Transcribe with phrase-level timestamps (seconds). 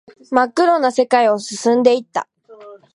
[0.31, 2.27] 真っ暗な世界を進んでいった